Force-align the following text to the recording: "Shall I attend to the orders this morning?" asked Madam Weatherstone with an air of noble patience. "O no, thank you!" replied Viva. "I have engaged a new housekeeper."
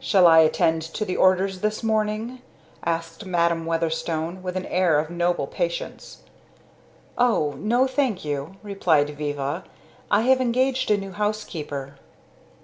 "Shall 0.00 0.26
I 0.26 0.40
attend 0.40 0.82
to 0.82 1.04
the 1.04 1.16
orders 1.16 1.60
this 1.60 1.84
morning?" 1.84 2.42
asked 2.84 3.24
Madam 3.24 3.64
Weatherstone 3.66 4.42
with 4.42 4.56
an 4.56 4.66
air 4.66 4.98
of 4.98 5.10
noble 5.10 5.46
patience. 5.46 6.22
"O 7.16 7.52
no, 7.56 7.86
thank 7.86 8.24
you!" 8.24 8.56
replied 8.64 9.10
Viva. 9.10 9.62
"I 10.10 10.22
have 10.22 10.40
engaged 10.40 10.90
a 10.90 10.96
new 10.98 11.12
housekeeper." 11.12 11.94